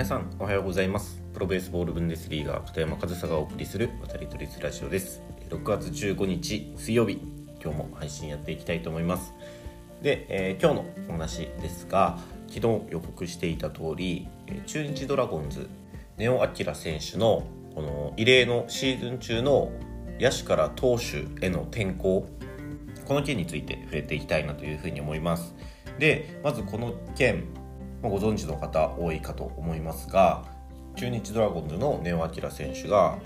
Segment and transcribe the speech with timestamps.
[0.00, 1.22] 皆さんおはようございます。
[1.34, 5.20] プロベースボールブンデスリーガー片山和沙がお送りする渡り鳥ラジオです。
[5.50, 7.20] 6月15日水曜日
[7.62, 9.34] 今日も配信やっていきたいと思います。
[10.00, 12.18] で、えー、今日のお話ですが
[12.48, 14.26] 昨日予告していた通り
[14.64, 15.68] 中日ドラゴンズ
[16.16, 19.70] 根尾明選手のこの異例のシーズン中の
[20.18, 22.26] 野手から投手への転向
[23.06, 25.54] この件について触れていきたいなというふうに思います。
[25.98, 27.59] でまずこの件
[28.02, 30.44] ご存知の方多いかと思いますが
[30.96, 33.18] 中日ドラゴンズの根尾明選手が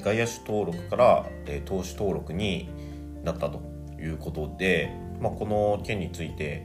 [0.00, 1.26] 外野手登録から
[1.64, 2.68] 投手登録に
[3.24, 3.60] なったと
[4.00, 4.90] いうことで、
[5.20, 6.64] まあ、この件について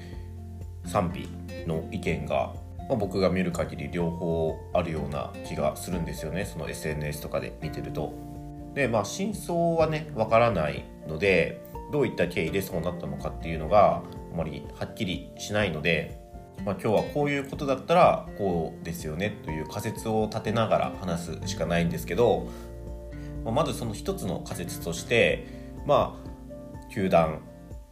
[0.86, 1.28] 賛否
[1.68, 2.54] の意見が、
[2.90, 8.14] まあ、僕が見る限り両方あるような気がするんですよねその SNS とかで見てると。
[8.74, 11.62] でまあ真相はねわからないので
[11.92, 14.04] どういった経緯でそうなったのかっていうのがあ
[14.36, 16.21] まりはっきりしないので
[16.66, 22.48] まあ、今日はこういうことだったらこうですよねという仮説を立てながら話すしかないんですけど、
[23.44, 25.48] まあ、まずその一つの仮説として
[25.86, 27.42] まあ球団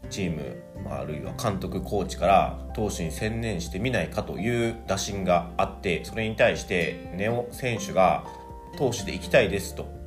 [0.09, 8.25] チーム、まあ、あるいは監督コーチから投手に専念してみないかという打診があってそれに対してネオ選手が
[8.78, 9.97] 投手で行きたいですと。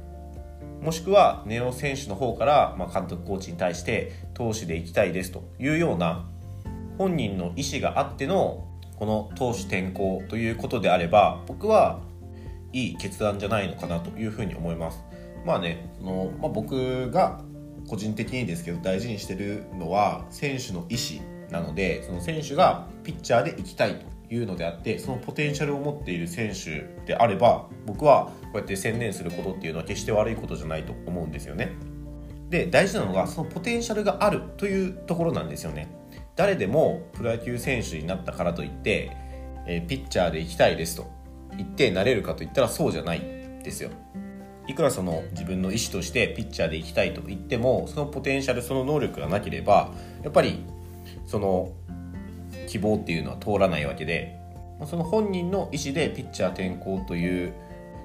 [0.81, 6.29] もしくはネオ選手の方から、まあ、監督コーチに対して投手で行きたいですというような
[6.99, 12.01] 本人の意思があってのこの投手転向ということであれば僕は
[12.73, 15.05] いい決断じゃないのかなというふうに思います。
[15.45, 17.41] まあねその、まあ、僕が
[17.89, 31.73] 個人的にですけど大事にしてるのは選手の意思なのでその選手がピッチャーで行きたいというのであってそのポテンシャルを持っている選手であれば僕はこうやって専念することっていうのは決して悪いことじゃないと思うんですよね。
[32.49, 35.89] で大事なのがそのポテンシャルがあるというところなんですよね。
[36.37, 39.17] 誰でもプロ野球選手になったからといって、
[39.67, 41.11] えー、ピッチャーで行きたいですと
[41.57, 43.21] 言ってなれるかといったらそうじゃない
[43.63, 43.91] ですよ。
[44.69, 49.91] いくらその自分の意思としてピッチャーで行きたいと言ってもそのポテンシャルその能力がなければ
[50.23, 50.65] やっぱり
[51.27, 51.73] その
[52.69, 54.39] 希望っていうのは通らないわけで
[54.87, 57.55] その本人の意思でピッチャー転向という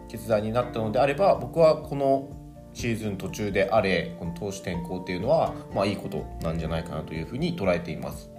[0.09, 2.29] 決断になったのであれば僕はこの
[2.77, 8.29] シーズン途中であれこの投手転向っていうのは、まあ、いいことなんじゃないかなというふうに捉えています。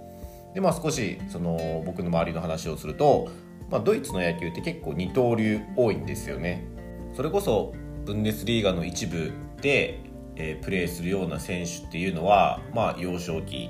[0.53, 3.27] でまあ少しその僕の周りの話をすると、
[3.69, 6.65] まあ、ドイツの野球って結構二刀流多いんですよね。
[7.13, 7.73] それこそ
[8.05, 9.99] ブンデスリーガの一部で、
[10.37, 13.69] えー、プレーするような選手っていうのは、まあ、幼少期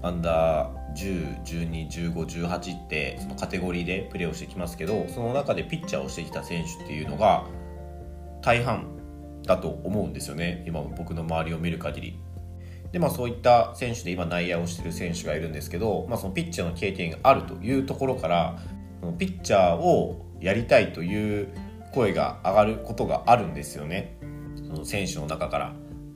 [0.00, 7.44] アンダー10121518ってそのカテゴリーでプレーをしてきますけどその中でピッチャーをしてきた選手っていうのが
[8.40, 9.01] 大半
[9.44, 10.64] だと思うんですよね。
[10.66, 12.18] 今僕の周りを見る限り。
[12.92, 18.58] でまあそういった選手で今内野をしてる選手がいるんですけど、まあ、そのピッチャーの経験があるというところから
[19.18, 21.48] ピッチャーをやりたいという
[21.92, 24.18] 声が上がることがあるんですよね。
[24.66, 25.74] その選手の中から。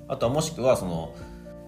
[0.09, 1.15] あとはもしくはその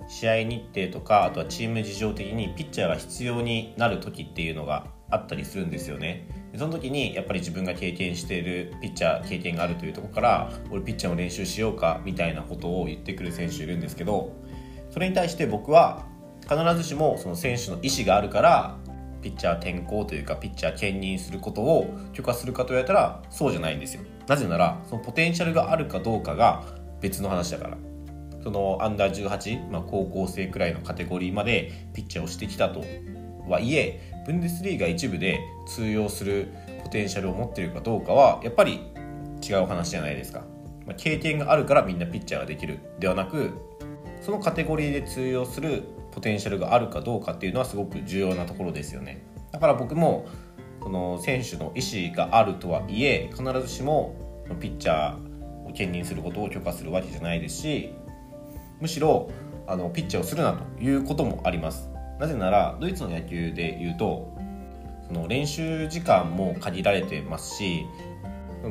[0.09, 6.29] 試合日程とかあとはチーム事情的にピッチャーが必要になる時っていうのがあったりするんですよね。
[6.57, 14.33] その時にやっぱり自分が経験しているピッチャー経験があるというところから俺ピッチャーの練習しようかみたいなことを言ってくる選手いるんですけど
[14.91, 16.07] それに対して僕は
[16.43, 18.79] 必ずしもその選手の意思があるから
[19.21, 24.03] ピッチャー転向というかピッチャー兼任することを許可するかと言われたらそうじゃないんですよ。
[24.27, 26.65] なぜならそのポテンシャルがあるかどうかが
[27.01, 27.88] 別の話だから。
[28.49, 32.83] そのアンダー18、まあ、高校生くらいのカテゴリーまでピッチャーをしてきたと
[33.47, 36.49] はいえブンデスリーガ一部で通用する
[36.83, 38.81] ポテンシャルを持っているかどうかはやっぱり
[39.47, 40.47] 違う話じゃないですか、
[40.87, 43.53] まあ、経験があるからみんなピッチャーができるではなく
[44.23, 45.83] そのカテゴリーで通用する
[46.13, 49.27] ポテンシャルがあるかどうかっていうのはすごく重要なところですよね。
[49.53, 50.27] だから僕も
[50.83, 54.17] その選手の意思があるとはいえ必ずしも
[54.59, 57.93] ピッチャーを兼任することを許可するわけじゃないですし
[58.81, 59.31] むしろ
[59.67, 61.89] あのピッチャーをするなということもあります。
[62.19, 64.37] なぜならドイツの野球でいうと
[65.07, 67.87] その練習時間も限られてますし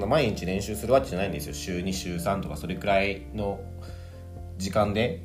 [0.05, 1.53] 毎日練習するわけじゃないんですよ。
[1.53, 3.59] 週2週3とかそれくらいの
[4.57, 5.23] 時間で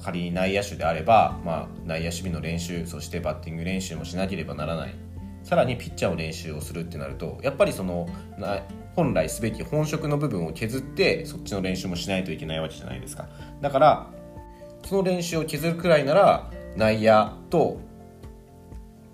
[0.00, 4.94] 仮に内野手であれば、まあ、内野守備の練習そしてバッティング練習もしなければならない。
[5.42, 8.08] さらにピッチャーを練習をするってなるとやっぱりその
[9.00, 13.28] 本来すべき本職の部分を削ってそっちの練習もしないといけないわけじゃないですか。
[13.62, 14.10] だから
[14.84, 17.80] その練習を削るくらいなら内野と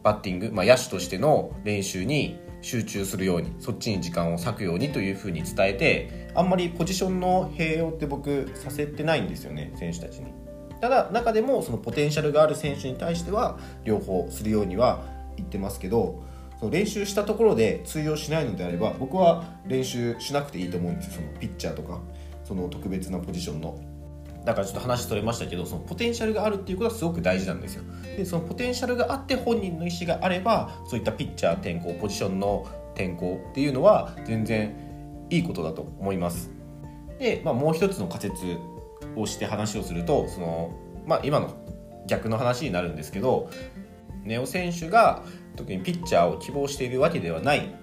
[0.03, 10.33] バッティング、まあ、野手としての練習に集中するようにそっちに時間を割くようにというふうに伝えてあんまりポジションの併用って僕させてないんですよね選手たちに。
[10.81, 15.05] ただ中でもそのポテンシャルがある選手に対しては両方するようには
[15.37, 16.25] 言ってますけど
[16.59, 21.13] その練習したところで通用しないのであれば僕は練習しなくていいと思うんですよ。
[21.15, 22.01] そのピッチャーとか
[22.45, 23.79] その特別なポジションの。
[24.45, 27.83] だからちょっと話取れましたけどそのポテンシャルがあるっていうことはすごく大事なんですよ。
[28.17, 34.75] でそのポテンシャルがあって本人の意思があればそういったピッチャー転向ポジションの転向っていうのは全然
[35.31, 36.51] いいことだと思います。
[37.19, 38.57] で、まあ、もう一つの仮説
[39.17, 40.71] をして話をするとその、
[41.07, 41.55] まあ、今の
[42.07, 43.51] 逆の話になるんですけど
[44.25, 45.25] ネオ選手が
[45.57, 47.75] 特にピッチャーを希望しているわけではない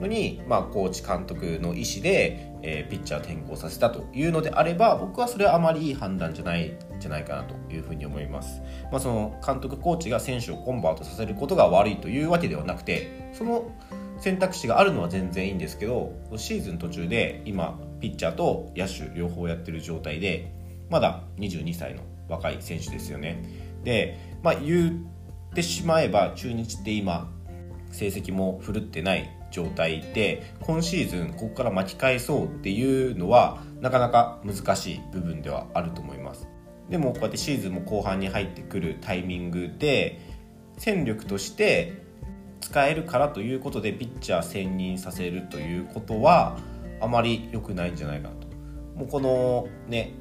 [0.00, 8.60] のに、まあ、コーチ監督の意思で、えー、ピッチャー転向させたというのであれば僕はそれはあまりいい判断じゃないじゃないかなというふうに思います、
[8.90, 13.70] まあ、その監督コーチが選手をコンバートさせることが悪いというわけではなくてその
[14.18, 20.52] 選択肢があるのは全然いいんですけどシーズン途中で今ピッチャーと野手両方やってる状態で
[20.90, 23.42] まだ22歳の若い選手ですよね。
[23.84, 25.06] で、まあ、言
[25.54, 27.30] ってしまえば中日って今
[27.92, 36.48] 成績も振るってない状態で今シーズンここから巻き返そうっていうのはなかなか難しい部分ではあると思います。
[36.90, 40.20] でもこうやってシーズンも後半に入ってくるタイミングで
[40.76, 42.02] 戦力として
[42.60, 46.58] 使えるからということでピッチャー専任させるということは
[47.00, 48.48] あまり良くないんじゃないかなと。
[48.96, 50.14] もうこのね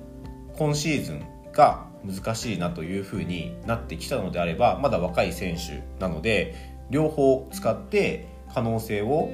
[0.56, 6.55] 今シーズンが難しいなというふうになってきたのであればまだ若い選手なので
[6.89, 9.31] 両方使って可能性を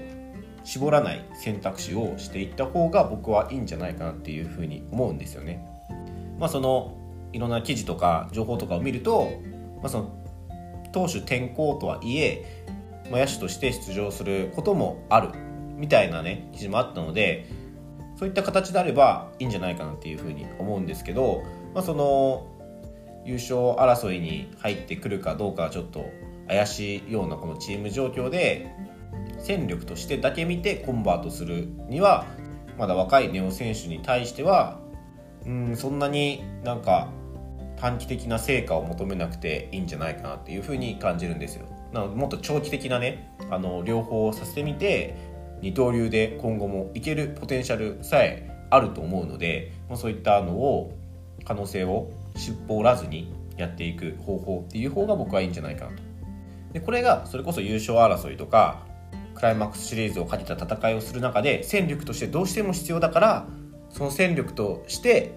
[0.64, 5.66] 絞らない選択肢をしていった方が僕はいいんじゃないかなっていうふうに思うんですよね。
[6.40, 6.98] まあ、その
[7.34, 9.32] いろんな記事とか情報とかを見ると、
[9.82, 10.20] まあ、その
[10.92, 12.66] 投手転向とはいえ、
[13.12, 15.30] ま、野手として出場することもある
[15.76, 17.48] みたいなね記事もあったので
[18.18, 21.44] そういった形であればいいんじゃないかなっていうふうに思うんですけど、
[21.74, 22.48] まあ、その
[23.30, 26.10] 優勝争いに入ってくるかどうかはちょっと
[26.48, 28.72] 怪しいようなこのチーム状況で
[29.38, 32.26] 戦力としてだけ見てコンバートするには
[32.80, 34.80] まだ若いネオ選手に対しては
[35.46, 37.10] うんそんなになんか
[37.78, 41.68] 短期的な成果を求めなくていいんじゃないかなっていうふうに感じるんですよ。
[41.94, 45.16] なのでもっと長期的なねあの両方をさせてみて
[45.62, 50.98] 二刀流で今後もいけるポテンシャルさえあると思うので、ま、そういったのを
[51.46, 56.04] 可能性を尻尾折らずにやっていく方法っていう方が僕はいいんじゃないかなと。
[56.74, 58.86] でこれがそれこそ優勝争いとか
[59.36, 63.48] クライマックスシリーズをかけた戦いをする中で戦力としてどうしても必要だから
[63.90, 65.34] その戦力として、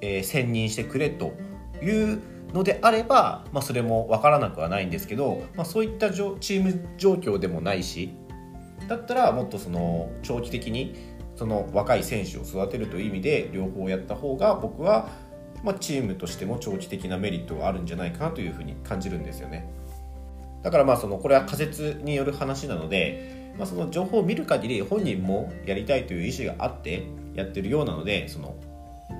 [0.00, 1.34] えー、選任してくれと
[1.82, 2.20] いう
[2.52, 8.14] のであれば、まあ、それも分からなくはないんですけど、まあ、そういったチーム状況でもないし
[8.88, 10.94] だったらもっとその長期的に
[11.34, 15.10] その若い選手を育てるという意味で両方やった方が僕は、
[15.62, 19.68] まあ、チームとしても長期的なメリットがあるんじゃないかなというふうに感じるんですよね。
[20.62, 28.56] だからまあそのこれは仮説による話なので、まあ、その情報を見る限り本人もやりたいという意思があってやってるようなのでその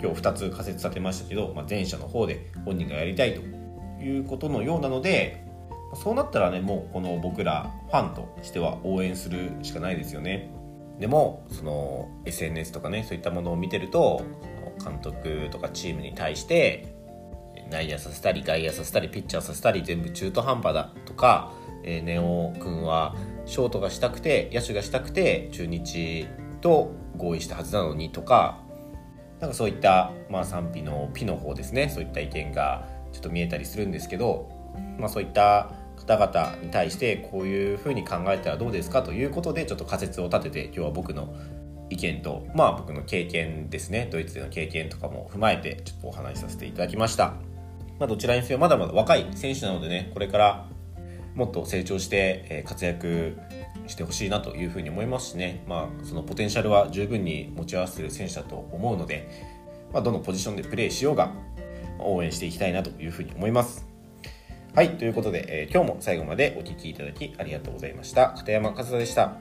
[0.02, 3.40] 今日2つ仮説立てましたけど、まあ、前者の方で本人がやりたいと
[4.02, 5.44] いうことのようなので
[5.94, 10.50] そうなったらねもうこの僕らファンとしては応援するしかないですよね
[10.98, 14.22] でもその SNS とかねそういったものを見てると
[14.86, 16.94] 監督とかチームに対して
[17.70, 21.52] 内野させたり外野させたりピッチャーさせたり全部中途半端だとか、
[21.82, 26.28] えー、ネオ君はショートがしたくて野手がしたくて中日
[26.61, 28.61] と合意したはずなのにとか
[29.40, 31.90] なんかそういった、まあ、賛否のピの方ですね。
[31.90, 34.49] そういった意見がちょっと見えたりするんですけど、
[34.99, 41.34] まあ、そういった方々に対してこういうふうに考えたらどうですかということでちょっと仮説を立てて今日は僕の
[41.90, 47.35] 意見とまあ僕の経験ですねドイツでの経験とかも踏まえてちょっとお話しさせていただきました。
[47.99, 50.69] まあ、どちらにせよまだまだ若い選手なのでねこれから
[51.35, 53.38] もっと成長して活躍
[53.87, 59.28] してほしいなというふうに思いますしね、まあ、そのポテンシャルは十分に持ち合わせる選手だと思うので、
[59.93, 61.33] まあ、どのポジションでプレーしようが
[61.99, 63.87] 応援していきたいなというふうに思います。
[64.75, 68.35] はい、ということで、えー、今日も最後までお聴きいただきありがとうございました。
[68.37, 69.38] 片山和也でした。